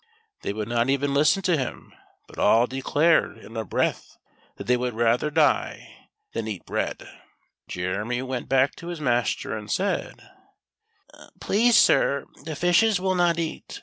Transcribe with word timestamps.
Tl.ey 0.41 0.53
would 0.53 0.67
not 0.67 0.89
even 0.89 1.13
listen 1.13 1.43
to 1.43 1.55
him, 1.55 1.93
but 2.25 2.39
all 2.39 2.65
declared 2.65 3.37
in 3.37 3.55
a 3.55 3.63
breath 3.63 4.17
that 4.55 4.65
they 4.65 4.75
would 4.75 4.97
die 4.97 4.97
rather 4.97 5.93
than 6.33 6.47
eat 6.47 6.65
bread. 6.65 7.07
Jeremy 7.67 8.23
went 8.23 8.49
back 8.49 8.75
to 8.77 8.87
his 8.87 8.99
master 8.99 9.55
and 9.55 9.69
said:" 9.69 10.27
Please, 11.39 11.77
sir, 11.77 12.25
the 12.45 12.55
fishes 12.55 12.99
will 12.99 13.13
not 13.13 13.37
eat. 13.37 13.79